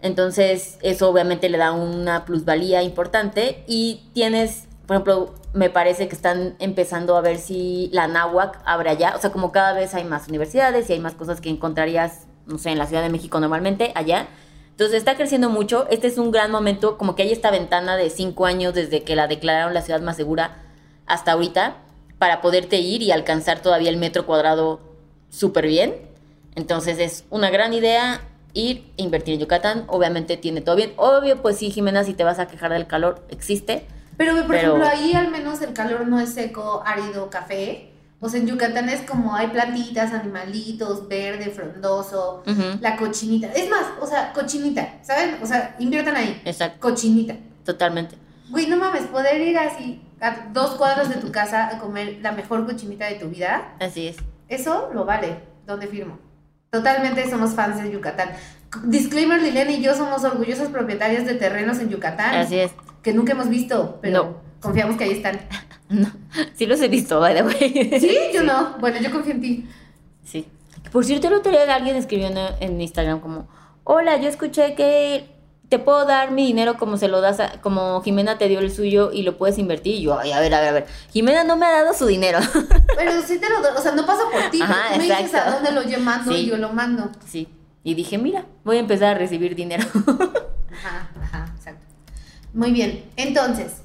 Entonces, 0.00 0.78
eso 0.82 1.08
obviamente 1.08 1.48
le 1.48 1.58
da 1.58 1.72
una 1.72 2.24
plusvalía 2.24 2.82
importante. 2.82 3.62
Y 3.68 4.08
tienes, 4.12 4.66
por 4.86 4.96
ejemplo, 4.96 5.34
me 5.54 5.70
parece 5.70 6.08
que 6.08 6.16
están 6.16 6.56
empezando 6.58 7.16
a 7.16 7.20
ver 7.20 7.38
si 7.38 7.88
la 7.92 8.08
náhuac 8.08 8.60
abre 8.64 8.90
allá. 8.90 9.14
O 9.16 9.20
sea, 9.20 9.30
como 9.30 9.52
cada 9.52 9.72
vez 9.72 9.94
hay 9.94 10.04
más 10.04 10.28
universidades 10.28 10.88
y 10.90 10.94
hay 10.94 11.00
más 11.00 11.14
cosas 11.14 11.40
que 11.40 11.50
encontrarías, 11.50 12.26
no 12.46 12.58
sé, 12.58 12.70
en 12.70 12.78
la 12.78 12.86
Ciudad 12.86 13.02
de 13.02 13.10
México 13.10 13.38
normalmente, 13.38 13.92
allá. 13.94 14.28
Entonces 14.82 14.98
está 14.98 15.14
creciendo 15.16 15.48
mucho. 15.48 15.86
Este 15.90 16.08
es 16.08 16.18
un 16.18 16.32
gran 16.32 16.50
momento, 16.50 16.98
como 16.98 17.14
que 17.14 17.22
hay 17.22 17.30
esta 17.30 17.52
ventana 17.52 17.96
de 17.96 18.10
cinco 18.10 18.46
años 18.46 18.74
desde 18.74 19.04
que 19.04 19.14
la 19.14 19.28
declararon 19.28 19.74
la 19.74 19.80
ciudad 19.82 20.00
más 20.00 20.16
segura 20.16 20.56
hasta 21.06 21.30
ahorita, 21.30 21.76
para 22.18 22.40
poderte 22.40 22.78
ir 22.78 23.00
y 23.00 23.12
alcanzar 23.12 23.62
todavía 23.62 23.90
el 23.90 23.96
metro 23.96 24.26
cuadrado 24.26 24.80
súper 25.30 25.68
bien. 25.68 25.94
Entonces 26.56 26.98
es 26.98 27.24
una 27.30 27.48
gran 27.50 27.74
idea 27.74 28.22
ir 28.54 28.90
e 28.96 29.04
invertir 29.04 29.34
en 29.34 29.40
Yucatán. 29.42 29.84
Obviamente 29.86 30.36
tiene 30.36 30.62
todo 30.62 30.74
bien. 30.74 30.94
Obvio, 30.96 31.40
pues 31.42 31.58
sí, 31.58 31.70
Jimena, 31.70 32.02
si 32.02 32.14
te 32.14 32.24
vas 32.24 32.40
a 32.40 32.48
quejar 32.48 32.72
del 32.72 32.88
calor, 32.88 33.24
existe. 33.30 33.86
Pero, 34.16 34.34
por 34.34 34.48
Pero- 34.48 34.56
ejemplo, 34.78 34.88
ahí 34.88 35.12
al 35.14 35.30
menos 35.30 35.62
el 35.62 35.74
calor 35.74 36.08
no 36.08 36.18
es 36.18 36.34
seco, 36.34 36.82
árido, 36.84 37.30
café. 37.30 37.91
O 38.24 38.28
sea, 38.28 38.38
en 38.40 38.46
Yucatán 38.46 38.88
es 38.88 39.00
como 39.02 39.34
hay 39.34 39.48
plantitas, 39.48 40.12
animalitos, 40.12 41.08
verde, 41.08 41.50
frondoso, 41.50 42.44
la 42.80 42.96
cochinita. 42.96 43.48
Es 43.52 43.68
más, 43.68 43.84
o 44.00 44.06
sea, 44.06 44.32
cochinita, 44.32 44.94
¿saben? 45.02 45.38
O 45.42 45.46
sea, 45.46 45.74
inviertan 45.80 46.14
ahí. 46.16 46.40
Exacto, 46.44 46.78
Cochinita. 46.80 47.34
totalmente. 47.64 48.14
Güey, 48.48 48.68
no 48.68 48.76
mames, 48.76 49.02
poder 49.08 49.40
ir 49.40 49.58
así 49.58 50.00
a 50.20 50.46
dos 50.52 50.76
cuadras 50.76 51.08
de 51.08 51.16
tu 51.16 51.32
casa 51.32 51.66
a 51.68 51.78
comer 51.80 52.18
la 52.22 52.30
mejor 52.30 52.64
cochinita 52.64 53.06
de 53.06 53.16
tu 53.16 53.28
vida, 53.28 53.74
Así 53.80 54.06
es. 54.06 54.16
eso 54.48 54.90
lo 54.94 55.04
vale. 55.04 55.38
¿Dónde 55.66 55.88
firmo? 55.88 56.18
Totalmente 56.70 57.28
somos 57.28 57.54
fans 57.54 57.82
de 57.82 57.90
Yucatán. 57.90 58.30
Disclaimer, 58.84 59.42
Liliana 59.42 59.72
y 59.72 59.82
yo 59.82 59.94
somos 59.96 60.22
orgullosas 60.24 60.68
propietarias 60.68 61.26
de 61.26 61.34
terrenos 61.34 61.78
en 61.80 61.88
Yucatán 61.90 62.34
Así 62.36 62.58
es. 62.58 62.72
que 63.02 63.12
nunca 63.12 63.32
hemos 63.32 63.48
visto, 63.48 63.98
pero 64.00 64.22
No. 64.24 64.36
confiamos 64.60 64.96
que 64.96 65.04
ahí 65.04 65.12
están. 65.12 65.40
No, 65.92 66.10
sí 66.54 66.66
los 66.66 66.80
he 66.80 66.88
visto, 66.88 67.20
by 67.20 67.34
the 67.34 67.42
way. 67.42 68.00
Sí, 68.00 68.16
yo 68.32 68.42
no. 68.42 68.76
Bueno, 68.80 68.98
yo 69.00 69.10
confío 69.10 69.32
en 69.34 69.40
ti. 69.40 69.68
Sí. 70.24 70.46
Por 70.90 71.04
cierto, 71.04 71.28
el 71.28 71.34
otro 71.34 71.52
día 71.52 71.72
alguien 71.74 71.96
escribió 71.96 72.26
en, 72.28 72.38
en 72.60 72.80
Instagram 72.80 73.20
como, 73.20 73.48
hola, 73.84 74.16
yo 74.18 74.28
escuché 74.28 74.74
que 74.74 75.26
te 75.68 75.78
puedo 75.78 76.04
dar 76.04 76.30
mi 76.32 76.46
dinero 76.46 76.76
como 76.76 76.96
se 76.98 77.08
lo 77.08 77.20
das, 77.22 77.40
a- 77.40 77.60
como 77.62 78.02
Jimena 78.02 78.36
te 78.36 78.46
dio 78.48 78.58
el 78.60 78.70
suyo 78.70 79.10
y 79.12 79.22
lo 79.22 79.38
puedes 79.38 79.56
invertir. 79.58 79.94
Y 79.96 80.02
yo, 80.02 80.18
ay, 80.18 80.32
a 80.32 80.40
ver, 80.40 80.52
a 80.54 80.60
ver, 80.60 80.68
a 80.68 80.72
ver. 80.72 80.86
Jimena 81.12 81.44
no 81.44 81.56
me 81.56 81.64
ha 81.66 81.70
dado 81.70 81.94
su 81.94 82.06
dinero. 82.06 82.38
Pero 82.96 83.22
sí 83.22 83.38
te 83.38 83.48
lo 83.48 83.60
doy, 83.62 83.70
o 83.76 83.80
sea, 83.80 83.92
no 83.92 84.04
pasa 84.04 84.22
por 84.30 84.50
ti, 84.50 84.60
Ajá, 84.60 84.92
tú 84.92 84.98
me 84.98 85.04
dices 85.04 85.20
exacto. 85.20 85.50
a 85.50 85.54
dónde 85.54 85.72
lo 85.72 85.82
yo 85.88 85.98
mando 86.00 86.30
Sí. 86.32 86.38
y 86.38 86.46
yo 86.46 86.56
lo 86.58 86.70
mando. 86.72 87.10
sí. 87.26 87.48
Y 87.84 87.94
dije, 87.94 88.16
mira, 88.16 88.44
voy 88.64 88.76
a 88.76 88.80
empezar 88.80 89.16
a 89.16 89.18
recibir 89.18 89.56
dinero. 89.56 89.84
Ajá, 90.72 91.10
ajá, 91.20 91.52
exacto. 91.56 91.84
Muy 92.54 92.70
bien, 92.70 93.04
entonces, 93.16 93.82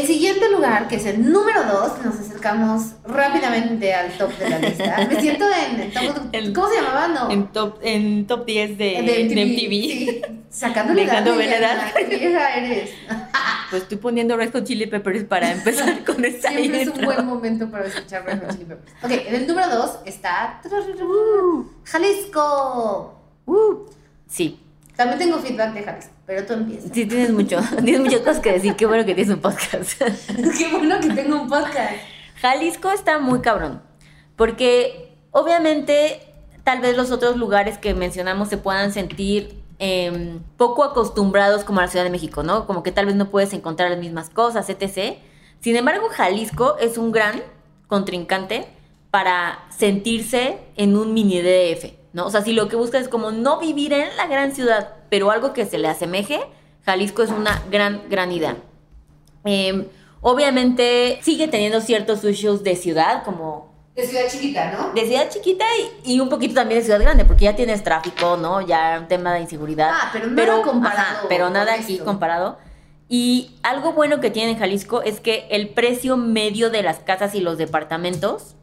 el 0.00 0.06
siguiente 0.06 0.50
lugar, 0.50 0.88
que 0.88 0.96
es 0.96 1.06
el 1.06 1.30
número 1.30 1.62
2, 1.64 2.04
nos 2.04 2.14
acercamos 2.18 2.92
rápidamente 3.04 3.92
al 3.94 4.10
top 4.16 4.36
de 4.38 4.50
la 4.50 4.58
lista. 4.58 5.06
Me 5.08 5.20
siento 5.20 5.44
en 5.46 5.92
top, 5.92 6.16
El- 6.32 6.52
¿cómo 6.52 6.68
se 6.68 6.76
llamaba? 6.76 7.08
No. 7.08 7.46
top, 7.48 7.78
en 7.82 8.26
top 8.26 8.44
10 8.46 8.78
de 8.78 8.98
MTV. 9.02 9.70
Sí, 9.70 10.22
sacándole 10.50 11.02
Dejando 11.04 11.30
edad, 11.30 11.38
ver 11.38 11.48
la 11.50 11.56
edad. 11.56 11.92
qué 12.08 12.16
vieja 12.16 12.56
eres. 12.56 12.90
pues 13.70 13.82
estoy 13.82 13.98
poniendo 13.98 14.36
Red 14.36 14.52
Hot 14.52 14.64
Chili 14.64 14.86
Peppers 14.86 15.24
para 15.24 15.50
empezar 15.52 16.04
con 16.06 16.24
esta 16.24 16.50
Siempre 16.50 16.82
es 16.82 16.88
un 16.88 17.04
buen 17.04 17.24
momento 17.26 17.70
para 17.70 17.86
escuchar 17.86 18.24
Red 18.24 18.40
Hot 18.42 18.52
Chili 18.52 18.64
Peppers. 18.64 18.92
Ok, 19.02 19.10
en 19.28 19.34
el 19.34 19.46
número 19.46 19.68
2 19.68 19.98
está 20.06 20.60
Jalisco. 21.84 23.20
Uh, 23.46 23.74
sí, 24.26 24.58
También 24.96 25.18
tengo 25.18 25.38
feedback 25.38 25.74
de 25.74 25.82
Jalisco, 25.82 26.12
pero 26.26 26.46
tú 26.46 26.54
empiezas. 26.54 26.90
sí 26.92 27.06
tienes 27.06 27.32
mucho, 27.32 27.58
tienes 27.84 28.00
muchas 28.00 28.20
cosas 28.20 28.40
que 28.40 28.52
decir. 28.52 28.74
Qué 28.76 28.86
bueno 28.86 29.04
que 29.04 29.14
tienes 29.14 29.34
un 29.34 29.40
podcast. 29.40 30.00
Qué 30.58 30.68
bueno 30.72 31.00
que 31.00 31.10
tengo 31.10 31.42
un 31.42 31.48
podcast. 31.48 31.94
Jalisco 32.40 32.90
está 32.90 33.18
muy 33.18 33.40
cabrón, 33.40 33.82
porque 34.36 35.16
obviamente 35.30 36.20
tal 36.64 36.80
vez 36.80 36.96
los 36.96 37.10
otros 37.10 37.36
lugares 37.36 37.78
que 37.78 37.94
mencionamos 37.94 38.48
se 38.48 38.56
puedan 38.56 38.92
sentir 38.92 39.62
em, 39.78 40.40
poco 40.56 40.82
acostumbrados 40.82 41.64
como 41.64 41.80
a 41.80 41.82
la 41.82 41.88
Ciudad 41.88 42.04
de 42.04 42.10
México, 42.10 42.42
¿no? 42.42 42.66
Como 42.66 42.82
que 42.82 42.90
tal 42.90 43.06
vez 43.06 43.14
no 43.14 43.30
puedes 43.30 43.52
encontrar 43.52 43.90
las 43.90 44.00
mismas 44.00 44.30
cosas, 44.30 44.68
etc. 44.70 45.18
Sin 45.60 45.76
embargo, 45.76 46.08
Jalisco 46.10 46.76
es 46.78 46.98
un 46.98 47.12
gran 47.12 47.42
contrincante 47.86 48.66
para 49.10 49.64
sentirse 49.70 50.58
en 50.76 50.96
un 50.96 51.14
mini 51.14 51.40
DF, 51.40 51.92
¿no? 52.12 52.26
O 52.26 52.30
sea, 52.30 52.42
si 52.42 52.52
lo 52.52 52.68
que 52.68 52.76
buscas 52.76 53.02
es 53.02 53.08
como 53.08 53.30
no 53.30 53.60
vivir 53.60 53.92
en 53.92 54.08
la 54.16 54.26
gran 54.26 54.54
ciudad, 54.54 54.96
pero 55.14 55.30
algo 55.30 55.52
que 55.52 55.64
se 55.64 55.78
le 55.78 55.86
asemeje, 55.86 56.40
Jalisco 56.84 57.22
es 57.22 57.30
una 57.30 57.62
gran, 57.70 58.02
gran 58.10 58.32
idea. 58.32 58.56
Em, 59.44 59.84
obviamente 60.20 61.20
sigue 61.22 61.46
teniendo 61.46 61.80
ciertos 61.80 62.24
issues 62.24 62.64
de 62.64 62.74
ciudad, 62.74 63.22
como 63.22 63.72
De 63.94 64.04
ciudad 64.04 64.24
chiquita, 64.28 64.72
¿no? 64.72 64.92
de 64.92 65.06
ciudad 65.06 65.28
chiquita 65.30 65.64
y, 66.04 66.14
y 66.14 66.18
un 66.18 66.28
poquito 66.28 66.54
también 66.54 66.80
de 66.80 66.84
ciudad 66.84 67.00
grande, 67.00 67.24
porque 67.24 67.44
ya 67.44 67.54
tienes 67.54 67.84
tráfico, 67.84 68.36
¿no? 68.36 68.60
Ya 68.60 68.98
un 69.02 69.06
tema 69.06 69.32
de 69.34 69.42
inseguridad. 69.42 69.90
Ah, 69.92 70.10
pero 70.12 70.26
nada 70.30 70.62
comparado 70.62 71.28
pero 71.28 71.44
con 71.44 71.52
nada 71.52 71.74
aquí 71.74 71.92
esto. 71.92 72.04
comparado. 72.04 72.58
Y 73.08 73.54
algo 73.62 73.92
bueno 73.92 74.18
que 74.18 74.32
tiene 74.32 74.50
en 74.50 74.58
Jalisco 74.58 75.00
es 75.02 75.20
que 75.20 75.46
el 75.52 75.68
precio 75.68 76.16
medio 76.16 76.70
de 76.70 76.82
las 76.82 76.98
casas 76.98 77.36
y 77.36 77.40
los 77.40 77.56
departamentos 77.56 78.56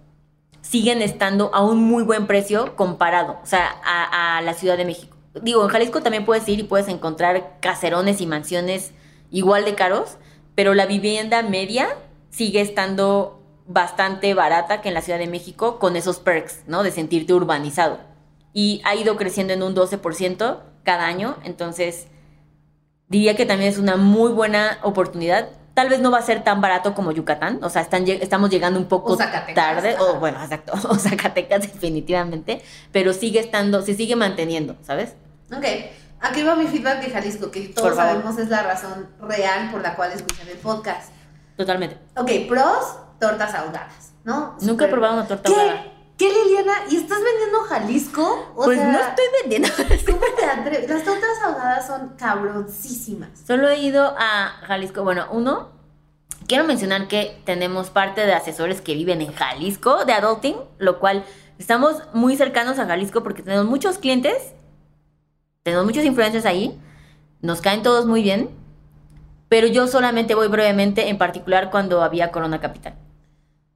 siguen 0.59 1.01
estando 1.01 1.49
a 1.55 1.63
un 1.63 1.81
muy 1.81 2.03
buen 2.03 2.27
precio 2.27 2.75
comparado, 2.75 3.39
o 3.41 3.45
sea, 3.45 3.73
a, 3.85 4.37
a 4.37 4.41
la 4.41 4.53
Ciudad 4.53 4.75
de 4.75 4.83
México. 4.83 5.15
Digo, 5.41 5.63
en 5.63 5.69
Jalisco 5.69 6.01
también 6.01 6.25
puedes 6.25 6.47
ir 6.49 6.59
y 6.59 6.63
puedes 6.63 6.87
encontrar 6.87 7.57
caserones 7.61 8.19
y 8.19 8.27
mansiones 8.27 8.91
igual 9.31 9.63
de 9.63 9.75
caros, 9.75 10.17
pero 10.55 10.73
la 10.73 10.85
vivienda 10.85 11.41
media 11.41 11.95
sigue 12.29 12.61
estando 12.61 13.41
bastante 13.67 14.33
barata 14.33 14.81
que 14.81 14.89
en 14.89 14.93
la 14.93 15.01
Ciudad 15.01 15.19
de 15.19 15.27
México 15.27 15.79
con 15.79 15.95
esos 15.95 16.19
perks, 16.19 16.63
¿no? 16.67 16.83
De 16.83 16.91
sentirte 16.91 17.33
urbanizado. 17.33 17.99
Y 18.53 18.81
ha 18.83 18.95
ido 18.95 19.15
creciendo 19.15 19.53
en 19.53 19.63
un 19.63 19.75
12% 19.75 20.59
cada 20.83 21.05
año, 21.05 21.37
entonces 21.43 22.07
diría 23.07 23.35
que 23.35 23.45
también 23.45 23.71
es 23.71 23.77
una 23.77 23.95
muy 23.95 24.31
buena 24.31 24.79
oportunidad. 24.83 25.49
Tal 25.73 25.87
vez 25.87 26.01
no 26.01 26.11
va 26.11 26.17
a 26.17 26.21
ser 26.21 26.43
tan 26.43 26.59
barato 26.59 26.93
como 26.93 27.13
Yucatán, 27.13 27.63
o 27.63 27.69
sea, 27.69 27.81
están, 27.81 28.05
estamos 28.07 28.49
llegando 28.49 28.77
un 28.77 28.87
poco 28.87 29.13
O 29.13 29.17
tarde, 29.17 29.95
o 29.99 30.15
bueno, 30.15 30.41
exacto, 30.43 30.73
o 30.89 30.95
Zacatecas 30.95 31.61
definitivamente, 31.61 32.61
pero 32.91 33.13
sigue 33.13 33.39
estando, 33.39 33.81
se 33.81 33.93
sigue 33.93 34.17
manteniendo, 34.17 34.75
¿sabes? 34.81 35.15
Ok, 35.55 35.65
aquí 36.21 36.43
va 36.43 36.55
mi 36.55 36.67
feedback 36.67 37.01
de 37.03 37.11
Jalisco, 37.11 37.51
que 37.51 37.67
todos 37.69 37.95
sabemos 37.95 38.37
es 38.37 38.49
la 38.49 38.63
razón 38.63 39.09
real 39.21 39.69
por 39.71 39.81
la 39.81 39.95
cual 39.95 40.11
escuchan 40.11 40.47
el 40.47 40.57
podcast. 40.57 41.11
Totalmente. 41.57 41.97
Ok, 42.15 42.31
pros, 42.47 42.97
tortas 43.19 43.53
ahogadas, 43.53 44.13
¿no? 44.23 44.55
Nunca 44.61 44.85
he 44.85 44.87
probado 44.87 45.15
una 45.15 45.27
torta 45.27 45.49
¿Qué? 45.49 45.59
ahogada. 45.59 45.85
¿Qué, 46.17 46.29
Liliana? 46.31 46.73
¿Y 46.89 46.97
estás 46.97 47.17
vendiendo 47.23 47.61
Jalisco? 47.67 48.53
O 48.55 48.65
Pues 48.65 48.77
sea, 48.77 48.91
no 48.91 48.99
estoy 48.99 49.25
vendiendo. 49.41 49.69
¿Cómo 50.05 50.35
te 50.37 50.45
atreves? 50.45 50.87
Las 50.89 51.03
tortas 51.03 51.29
ahogadas 51.43 51.87
son 51.87 52.09
cabroncísimas. 52.15 53.29
Solo 53.47 53.69
he 53.69 53.79
ido 53.79 54.15
a 54.17 54.49
Jalisco. 54.67 55.03
Bueno, 55.03 55.25
uno, 55.31 55.69
quiero 56.47 56.63
mencionar 56.63 57.07
que 57.07 57.41
tenemos 57.43 57.89
parte 57.89 58.25
de 58.25 58.33
asesores 58.33 58.81
que 58.81 58.93
viven 58.93 59.21
en 59.21 59.33
Jalisco 59.33 60.05
de 60.05 60.13
Adulting, 60.13 60.57
lo 60.77 60.99
cual 60.99 61.25
estamos 61.57 61.95
muy 62.13 62.37
cercanos 62.37 62.77
a 62.77 62.85
Jalisco 62.85 63.23
porque 63.23 63.41
tenemos 63.41 63.65
muchos 63.65 63.97
clientes, 63.97 64.35
tenemos 65.63 65.85
muchos 65.85 66.03
influencers 66.03 66.45
ahí, 66.45 66.79
nos 67.41 67.61
caen 67.61 67.83
todos 67.83 68.05
muy 68.05 68.21
bien, 68.23 68.49
pero 69.49 69.67
yo 69.67 69.87
solamente 69.87 70.35
voy 70.35 70.47
brevemente, 70.47 71.09
en 71.09 71.17
particular 71.17 71.69
cuando 71.71 72.01
había 72.03 72.31
Corona 72.31 72.59
Capital. 72.61 72.93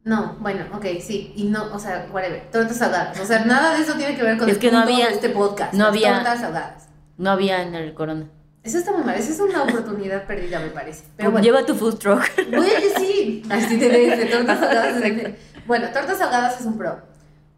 No, 0.03 0.35
bueno, 0.39 0.65
ok, 0.73 0.85
sí. 1.01 1.33
Y 1.35 1.45
no, 1.45 1.73
o 1.73 1.79
sea, 1.79 2.07
whatever. 2.13 2.43
Tortas 2.51 2.79
ahogadas. 2.81 3.19
O 3.19 3.25
sea, 3.25 3.43
nada 3.43 3.75
de 3.75 3.81
eso 3.81 3.93
tiene 3.95 4.15
que 4.15 4.21
ver 4.21 4.37
con 4.37 4.47
Es 4.47 4.55
el 4.55 4.61
que 4.61 4.71
no 4.71 4.79
había- 4.79 5.07
de 5.07 5.13
este 5.15 5.29
podcast. 5.29 5.73
no 5.73 5.85
había- 5.87 6.13
Tortas 6.17 6.43
ahogadas. 6.43 6.87
No 7.17 7.31
había 7.31 7.63
en 7.63 7.73
el 7.73 7.93
Corona. 7.95 8.27
Eso 8.61 8.77
está 8.77 8.91
muy 8.91 9.03
mal. 9.03 9.15
Esa 9.15 9.31
es 9.31 9.39
una 9.39 9.63
oportunidad 9.63 10.23
perdida, 10.27 10.59
me 10.59 10.67
parece. 10.67 11.05
Pero 11.17 11.31
bueno. 11.31 11.43
Lleva 11.43 11.65
tu 11.65 11.73
food 11.75 11.97
truck. 11.97 12.23
Oye, 12.55 12.93
sí. 12.97 13.43
Así 13.49 13.79
te 13.79 13.89
de 13.89 14.25
tortas 14.27 14.61
ahogadas. 14.61 15.03
Bueno, 15.65 15.87
tortas 15.91 16.21
ahogadas 16.21 16.59
es 16.59 16.65
un 16.67 16.77
pro. 16.77 16.99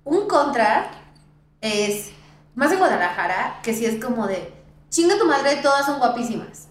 Un 0.05 0.25
contra 0.29 0.89
es, 1.59 2.11
más 2.57 2.71
en 2.71 2.79
Guadalajara, 2.79 3.59
que 3.63 3.73
sí 3.73 3.85
es 3.85 4.03
como 4.03 4.27
de, 4.27 4.51
chinga 4.89 5.17
tu 5.17 5.25
madre, 5.25 5.57
todas 5.63 5.85
son 5.85 5.99
guapísimas. 5.99 6.67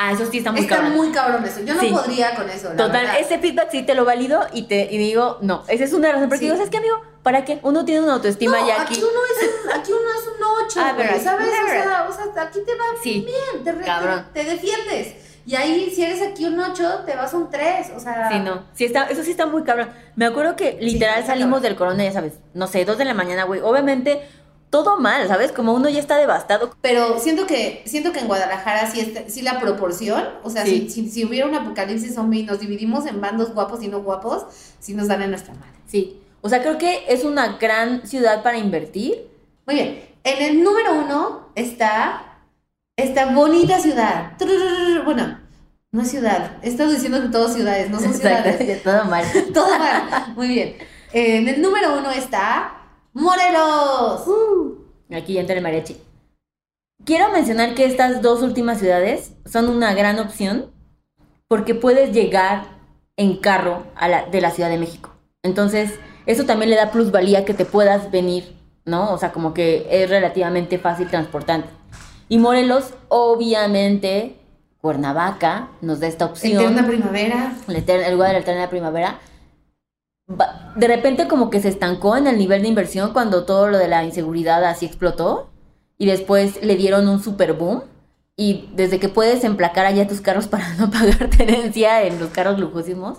Ah, 0.00 0.12
eso 0.12 0.26
sí 0.30 0.38
está 0.38 0.52
muy 0.52 0.60
Está 0.60 0.76
cabrón. 0.76 0.94
muy 0.96 1.10
cabrón 1.10 1.44
eso. 1.44 1.60
Yo 1.60 1.74
no 1.74 1.80
Sí. 1.80 1.88
podría 1.90 2.34
con 2.36 2.48
eso. 2.48 2.68
la 2.68 2.76
Total, 2.76 3.02
verdad. 3.06 3.18
ese 3.20 3.38
feedback 3.40 3.68
sí 3.72 3.82
te 3.82 3.94
lo 3.96 4.04
valido 4.04 4.46
y 4.52 4.62
te 4.68 4.86
y 4.92 4.96
digo, 4.98 5.38
no, 5.40 5.64
esa 5.66 5.82
es 5.84 5.92
una 5.92 6.12
razón. 6.12 6.28
Porque 6.28 6.38
Sí. 6.40 6.44
digo, 6.44 6.56
¿sabes 6.56 6.70
qué, 6.70 6.76
amigo? 6.76 7.00
¿Para 7.24 7.44
qué? 7.44 7.58
Uno 7.62 7.84
tiene 7.84 8.02
una 8.02 8.14
autoestima 8.14 8.60
No, 8.60 8.66
ya 8.68 8.82
aquí 8.82 8.94
aquí. 8.94 9.02
uno 9.02 9.20
es 9.42 9.48
un, 9.64 9.72
aquí 9.80 9.90
uno 9.92 10.10
es 10.20 10.26
un 10.28 10.64
8, 10.66 10.80
Ah, 10.80 10.92
verdad, 10.96 11.20
¿sabes? 11.22 11.48
O 11.48 11.66
sea, 11.72 12.06
o 12.08 12.12
sea, 12.34 12.42
aquí 12.44 12.60
te 12.64 12.74
va 12.76 12.84
Sí, 13.02 13.26
bien, 13.26 13.64
te, 13.64 13.72
re- 13.72 13.84
cabrón. 13.84 14.24
te, 14.32 14.44
te 14.44 14.50
defiendes. 14.50 15.14
Y 15.46 15.56
ahí, 15.56 15.90
si 15.92 16.04
eres 16.04 16.20
aquí 16.22 16.44
un 16.44 16.60
8, 16.60 17.02
te 17.06 17.16
vas 17.16 17.32
un 17.34 17.50
3, 17.50 17.88
o 17.96 17.98
sea... 17.98 18.28
Sí, 18.30 18.38
no. 18.38 18.64
Sí 18.74 18.84
está, 18.84 19.04
eso 19.08 19.24
sí 19.24 19.30
está 19.30 19.46
muy 19.46 19.64
cabrón. 19.64 19.88
Me 20.14 20.26
acuerdo 20.26 20.54
que 20.56 20.76
literal 20.80 21.20
está 21.20 21.32
salimos 21.32 21.54
cabrón. 21.56 21.62
del 21.62 21.76
corona, 21.76 22.04
ya 22.04 22.12
sabes, 22.12 22.34
no 22.54 22.66
sé, 22.66 22.84
dos 22.84 22.98
de 22.98 23.06
la 23.06 23.14
mañana, 23.14 23.44
güey. 23.44 23.62
Obviamente, 23.62 24.28
todo 24.70 24.98
mal, 25.00 25.26
¿sabes? 25.28 25.52
Como 25.52 25.72
uno 25.72 25.88
ya 25.88 26.00
está 26.00 26.16
devastado. 26.16 26.74
Pero 26.82 27.18
siento 27.18 27.46
que, 27.46 27.82
siento 27.86 28.12
que 28.12 28.20
en 28.20 28.26
Guadalajara 28.26 28.90
sí, 28.90 29.00
está- 29.00 29.28
sí 29.28 29.42
la 29.42 29.58
proporción, 29.60 30.24
o 30.42 30.50
sea, 30.50 30.64
Sí. 30.64 30.88
si, 30.90 31.04
si, 31.04 31.10
si 31.10 31.24
hubiera 31.24 31.46
un 31.46 31.54
apocalipsis 31.54 32.14
zombie 32.14 32.40
y 32.40 32.42
nos 32.44 32.60
dividimos 32.60 33.06
en 33.06 33.20
bandos 33.20 33.54
guapos 33.54 33.82
y 33.82 33.88
no 33.88 34.02
guapos, 34.02 34.44
sí 34.78 34.94
nos 34.94 35.08
dan 35.08 35.22
en 35.22 35.30
nuestra 35.30 35.54
madre. 35.54 35.72
Sí. 35.86 36.20
O 36.40 36.48
sea, 36.48 36.60
creo 36.62 36.78
que 36.78 37.04
es 37.08 37.24
una 37.24 37.56
gran 37.58 38.06
ciudad 38.06 38.42
para 38.42 38.58
invertir. 38.58 39.26
Muy 39.66 39.74
bien, 39.74 40.04
en 40.24 40.42
el 40.42 40.62
número 40.62 40.94
uno 40.94 41.48
está 41.54 42.22
esta 42.96 43.26
bonita 43.32 43.78
ciudad. 43.80 44.32
Bueno, 45.04 45.38
no 45.90 46.02
es 46.02 46.10
ciudad, 46.10 46.56
he 46.62 46.68
estado 46.68 46.90
diciendo 46.90 47.20
que 47.22 47.28
todas 47.28 47.54
ciudades, 47.54 47.90
no 47.90 47.98
son 48.00 48.12
ciudades. 48.14 48.60
Exacto, 48.60 48.90
todo 48.90 49.04
mal. 49.10 49.24
Todo 49.54 49.78
mal. 49.78 50.32
Muy 50.36 50.48
bien. 50.48 50.76
En 51.12 51.48
el 51.48 51.62
número 51.62 51.96
uno 51.98 52.10
está 52.10 52.77
Morelos. 53.18 54.22
Aquí 55.12 55.34
ya 55.34 55.40
entra 55.40 55.56
el 55.56 55.62
mariachi. 55.62 55.96
Quiero 57.04 57.32
mencionar 57.32 57.74
que 57.74 57.84
estas 57.84 58.22
dos 58.22 58.42
últimas 58.42 58.78
ciudades 58.78 59.32
son 59.44 59.68
una 59.68 59.92
gran 59.92 60.20
opción 60.20 60.70
porque 61.48 61.74
puedes 61.74 62.12
llegar 62.12 62.78
en 63.16 63.36
carro 63.38 63.84
a 63.96 64.06
la, 64.06 64.26
de 64.26 64.40
la 64.40 64.52
Ciudad 64.52 64.70
de 64.70 64.78
México. 64.78 65.10
Entonces, 65.42 65.98
eso 66.26 66.44
también 66.44 66.70
le 66.70 66.76
da 66.76 66.92
plusvalía 66.92 67.44
que 67.44 67.54
te 67.54 67.64
puedas 67.64 68.12
venir, 68.12 68.54
¿no? 68.84 69.12
O 69.12 69.18
sea, 69.18 69.32
como 69.32 69.52
que 69.52 69.88
es 69.90 70.08
relativamente 70.08 70.78
fácil 70.78 71.08
transportante. 71.08 71.68
Y 72.28 72.38
Morelos, 72.38 72.94
obviamente, 73.08 74.36
Cuernavaca 74.80 75.70
nos 75.80 75.98
da 75.98 76.06
esta 76.06 76.26
opción 76.26 76.62
Eterna 76.62 76.86
primavera. 76.86 77.52
el, 77.66 78.12
lugar 78.12 78.28
de 78.28 78.34
la 78.34 78.38
eterna 78.38 78.70
primavera, 78.70 79.18
de 80.28 80.86
repente 80.86 81.26
como 81.26 81.48
que 81.50 81.60
se 81.60 81.68
estancó 81.68 82.16
en 82.16 82.26
el 82.26 82.38
nivel 82.38 82.62
de 82.62 82.68
inversión 82.68 83.12
cuando 83.12 83.44
todo 83.44 83.68
lo 83.68 83.78
de 83.78 83.88
la 83.88 84.04
inseguridad 84.04 84.62
así 84.64 84.86
explotó 84.86 85.48
y 85.96 86.06
después 86.06 86.62
le 86.62 86.76
dieron 86.76 87.08
un 87.08 87.22
super 87.22 87.54
boom 87.54 87.82
y 88.36 88.68
desde 88.74 89.00
que 89.00 89.08
puedes 89.08 89.42
emplacar 89.42 89.86
allá 89.86 90.06
tus 90.06 90.20
carros 90.20 90.46
para 90.48 90.74
no 90.74 90.90
pagar 90.90 91.28
tenencia 91.30 92.02
en 92.02 92.20
los 92.20 92.30
carros 92.30 92.58
lujosísimos, 92.58 93.18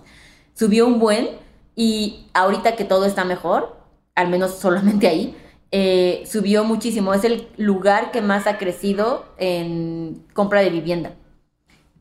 subió 0.53 0.87
un 0.87 0.99
buen 0.99 1.29
y 1.75 2.27
ahorita 2.33 2.75
que 2.75 2.85
todo 2.85 3.05
está 3.05 3.25
mejor, 3.25 3.75
al 4.15 4.29
menos 4.29 4.55
solamente 4.59 5.07
ahí, 5.07 5.35
eh, 5.71 6.23
subió 6.29 6.63
muchísimo. 6.63 7.13
Es 7.13 7.23
el 7.23 7.47
lugar 7.57 8.11
que 8.11 8.21
más 8.21 8.47
ha 8.47 8.57
crecido 8.57 9.25
en 9.37 10.25
compra 10.33 10.61
de 10.61 10.69
vivienda. 10.69 11.13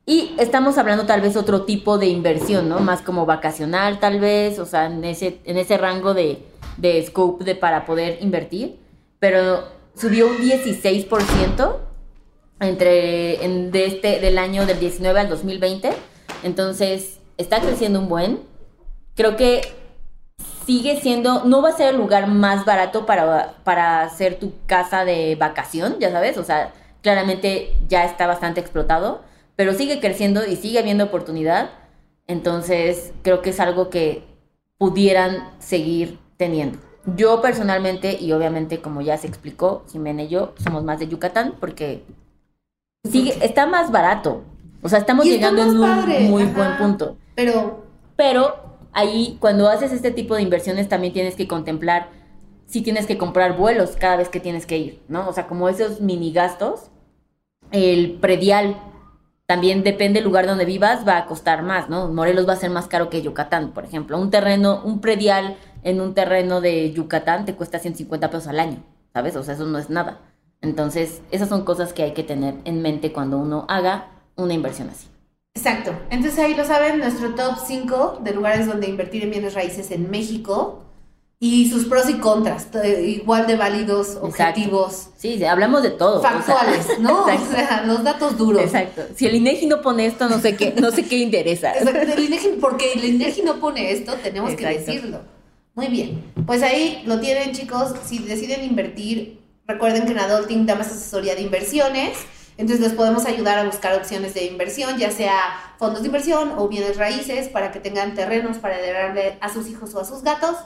Y 0.08 0.34
estamos 0.38 0.78
hablando 0.78 1.04
tal 1.04 1.20
vez 1.20 1.36
otro 1.36 1.64
tipo 1.66 1.98
de 1.98 2.06
inversión, 2.06 2.66
¿no? 2.66 2.78
Más 2.78 3.02
como 3.02 3.26
vacacional 3.26 4.00
tal 4.00 4.20
vez, 4.20 4.58
o 4.58 4.64
sea, 4.64 4.86
en 4.86 5.04
ese, 5.04 5.38
en 5.44 5.58
ese 5.58 5.76
rango 5.76 6.14
de, 6.14 6.42
de 6.78 7.04
scope 7.06 7.44
de, 7.44 7.54
para 7.54 7.84
poder 7.84 8.16
invertir. 8.22 8.78
Pero 9.18 9.64
subió 9.94 10.28
un 10.28 10.38
16% 10.38 11.76
entre, 12.60 13.44
en- 13.44 13.70
de 13.70 13.84
este, 13.84 14.18
del 14.20 14.38
año 14.38 14.64
del 14.64 14.80
19 14.80 15.20
al 15.20 15.28
2020. 15.28 15.90
Entonces, 16.42 17.18
está 17.36 17.60
creciendo 17.60 18.00
un 18.00 18.08
buen. 18.08 18.40
Creo 19.14 19.36
que 19.36 19.60
sigue 20.64 20.98
siendo, 21.02 21.44
no 21.44 21.60
va 21.60 21.68
a 21.68 21.76
ser 21.76 21.90
el 21.90 21.96
lugar 21.98 22.28
más 22.28 22.64
barato 22.64 23.04
para, 23.04 23.56
para 23.62 24.02
hacer 24.04 24.38
tu 24.38 24.52
casa 24.66 25.04
de 25.04 25.34
vacación, 25.34 25.96
ya 25.98 26.10
sabes, 26.10 26.38
o 26.38 26.44
sea, 26.44 26.72
claramente 27.02 27.74
ya 27.88 28.04
está 28.04 28.26
bastante 28.26 28.60
explotado, 28.60 29.22
pero 29.58 29.74
sigue 29.74 29.98
creciendo 29.98 30.46
y 30.46 30.54
sigue 30.54 30.78
habiendo 30.78 31.02
oportunidad. 31.02 31.70
Entonces, 32.28 33.12
creo 33.22 33.42
que 33.42 33.50
es 33.50 33.58
algo 33.58 33.90
que 33.90 34.22
pudieran 34.78 35.50
seguir 35.58 36.20
teniendo. 36.36 36.78
Yo 37.16 37.42
personalmente, 37.42 38.16
y 38.20 38.30
obviamente 38.30 38.80
como 38.80 39.00
ya 39.00 39.16
se 39.16 39.26
explicó, 39.26 39.82
Jimena 39.90 40.22
y 40.22 40.28
yo 40.28 40.54
somos 40.62 40.84
más 40.84 41.00
de 41.00 41.08
Yucatán 41.08 41.56
porque 41.58 42.04
sigue, 43.02 43.36
está 43.44 43.66
más 43.66 43.90
barato. 43.90 44.44
O 44.80 44.88
sea, 44.88 45.00
estamos 45.00 45.24
llegando 45.24 45.60
en 45.60 45.70
un 45.70 45.80
padre, 45.80 46.20
muy 46.20 46.44
ajá. 46.44 46.52
buen 46.56 46.76
punto. 46.76 47.16
Pero 47.34 47.82
Pero 48.14 48.78
ahí, 48.92 49.38
cuando 49.40 49.68
haces 49.68 49.90
este 49.90 50.12
tipo 50.12 50.36
de 50.36 50.42
inversiones, 50.42 50.88
también 50.88 51.12
tienes 51.12 51.34
que 51.34 51.48
contemplar 51.48 52.10
si 52.66 52.80
tienes 52.82 53.06
que 53.06 53.18
comprar 53.18 53.56
vuelos 53.56 53.96
cada 53.98 54.14
vez 54.18 54.28
que 54.28 54.38
tienes 54.38 54.66
que 54.66 54.78
ir, 54.78 55.02
¿no? 55.08 55.28
O 55.28 55.32
sea, 55.32 55.48
como 55.48 55.68
esos 55.68 56.00
mini 56.00 56.32
gastos, 56.32 56.92
el 57.72 58.12
predial 58.20 58.76
también 59.48 59.82
depende 59.82 60.18
del 60.18 60.26
lugar 60.26 60.46
donde 60.46 60.66
vivas, 60.66 61.08
va 61.08 61.16
a 61.16 61.24
costar 61.24 61.62
más, 61.62 61.88
¿no? 61.88 62.08
Morelos 62.08 62.46
va 62.46 62.52
a 62.52 62.56
ser 62.56 62.68
más 62.68 62.86
caro 62.86 63.08
que 63.08 63.22
Yucatán, 63.22 63.72
por 63.72 63.82
ejemplo. 63.82 64.18
Un 64.18 64.30
terreno, 64.30 64.82
un 64.84 65.00
predial 65.00 65.56
en 65.82 66.02
un 66.02 66.12
terreno 66.12 66.60
de 66.60 66.92
Yucatán 66.92 67.46
te 67.46 67.54
cuesta 67.54 67.78
150 67.78 68.28
pesos 68.28 68.46
al 68.46 68.60
año, 68.60 68.84
¿sabes? 69.14 69.36
O 69.36 69.42
sea, 69.42 69.54
eso 69.54 69.64
no 69.64 69.78
es 69.78 69.88
nada. 69.88 70.20
Entonces, 70.60 71.22
esas 71.30 71.48
son 71.48 71.64
cosas 71.64 71.94
que 71.94 72.02
hay 72.02 72.12
que 72.12 72.24
tener 72.24 72.56
en 72.66 72.82
mente 72.82 73.10
cuando 73.10 73.38
uno 73.38 73.64
haga 73.70 74.08
una 74.36 74.52
inversión 74.52 74.90
así. 74.90 75.08
Exacto. 75.54 75.92
Entonces 76.10 76.38
ahí 76.40 76.54
lo 76.54 76.66
saben, 76.66 76.98
nuestro 76.98 77.34
top 77.34 77.56
5 77.66 78.20
de 78.22 78.34
lugares 78.34 78.66
donde 78.66 78.86
invertir 78.86 79.24
en 79.24 79.30
bienes 79.30 79.54
raíces 79.54 79.90
en 79.92 80.10
México 80.10 80.84
y 81.40 81.71
sus 81.71 81.85
pros 81.85 82.11
y 82.11 82.14
contras, 82.14 82.66
igual 83.04 83.47
de 83.47 83.57
válidos, 83.57 84.18
objetivos, 84.21 85.11
Sí, 85.16 85.42
hablamos 85.45 85.83
de 85.85 85.90
todo. 85.90 86.18
o 86.18 86.21
sea, 86.21 86.33
factuales, 86.33 86.99
¿no? 86.99 87.25
O 87.26 87.26
sea, 87.26 87.85
los 87.87 88.02
datos 88.02 88.37
duros. 88.37 88.62
Exacto. 88.62 89.02
Si 89.14 89.26
el 89.26 89.37
INEGI 89.37 89.66
no 89.66 89.80
pone 89.80 90.07
esto, 90.07 90.28
no 90.28 90.40
sé 90.40 90.57
qué, 90.57 90.75
no 90.80 90.90
sé 90.90 91.04
qué 91.04 91.18
interesa. 91.18 91.73
Exacto, 91.73 92.12
el 92.12 92.25
INEGI, 92.25 92.49
porque 92.61 92.92
el 92.95 93.04
INEGI 93.04 93.42
no 93.42 93.61
pone 93.61 93.92
esto, 93.92 94.14
tenemos 94.23 94.54
que 94.54 94.66
decirlo. 94.66 95.21
Muy 95.75 95.87
bien. 95.87 96.25
Pues 96.45 96.62
ahí 96.64 97.04
lo 97.07 97.21
tienen, 97.21 97.52
chicos. 97.52 97.92
Si 98.04 98.18
deciden 98.18 98.64
invertir, 98.64 99.40
recuerden 99.66 100.07
que 100.07 100.12
en 100.12 100.18
Adulting 100.18 100.66
damos 100.66 100.88
asesoría 100.88 101.37
de 101.37 101.42
inversiones. 101.42 102.18
Entonces 102.57 102.85
les 102.85 102.95
podemos 102.95 103.26
ayudar 103.26 103.59
a 103.59 103.64
buscar 103.64 103.95
opciones 103.95 104.35
de 104.35 104.47
inversión, 104.47 104.99
ya 104.99 105.12
sea 105.12 105.75
fondos 105.78 106.00
de 106.02 106.07
inversión 106.09 106.54
o 106.57 106.66
bienes 106.66 106.97
raíces, 106.97 107.47
para 107.47 107.71
que 107.71 107.78
tengan 107.78 108.16
terrenos 108.16 108.59
para 108.59 108.76
heredarle 108.80 109.38
a 109.40 109.52
sus 109.52 109.68
hijos 109.68 109.95
o 109.95 110.00
a 110.00 110.04
sus 110.04 110.25
gatos. 110.25 110.57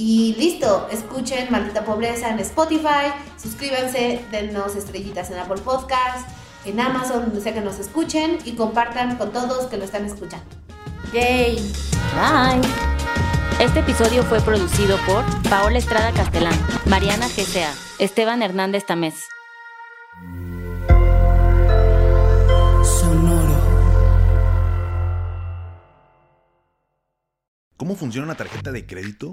Y 0.00 0.36
listo, 0.38 0.86
escuchen 0.92 1.50
Maldita 1.50 1.84
Pobreza 1.84 2.30
en 2.30 2.38
Spotify, 2.38 3.10
suscríbanse, 3.36 4.24
denos 4.30 4.76
estrellitas 4.76 5.28
en 5.32 5.40
Apple 5.40 5.60
Podcast, 5.60 6.28
en 6.64 6.78
Amazon, 6.78 7.22
donde 7.24 7.40
sea 7.40 7.52
que 7.52 7.60
nos 7.60 7.80
escuchen 7.80 8.38
y 8.44 8.52
compartan 8.52 9.16
con 9.16 9.32
todos 9.32 9.66
que 9.66 9.76
lo 9.76 9.82
están 9.82 10.04
escuchando. 10.04 10.46
Yay. 11.12 11.56
Bye. 12.14 12.60
Este 13.58 13.80
episodio 13.80 14.22
fue 14.22 14.40
producido 14.40 14.96
por 15.04 15.24
Paola 15.50 15.78
Estrada 15.78 16.12
Castelán, 16.12 16.54
Mariana 16.86 17.26
GCA, 17.26 17.74
Esteban 17.98 18.40
Hernández 18.40 18.86
Tamés. 18.86 19.16
Sonoro. 22.84 23.60
¿Cómo 27.76 27.96
funciona 27.96 28.26
una 28.26 28.36
tarjeta 28.36 28.70
de 28.70 28.86
crédito? 28.86 29.32